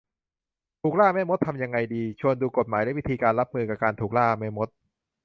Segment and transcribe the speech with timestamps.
[0.81, 2.03] ถูกล่าแม่มด ทำยังไงดี?
[2.19, 4.69] ชวนดูกฎหมายและวิธีการรับมือกับการถูกล่าแม่มด